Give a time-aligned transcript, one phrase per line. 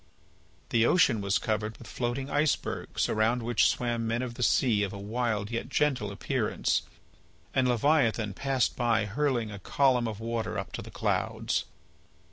[0.69, 4.81] The ocean was covered with floating ice bergs around which swam men of the sea
[4.81, 6.81] of a wild yet gentle appearance.
[7.53, 11.65] And Leviathan passed by hurling a column of water up to the clouds.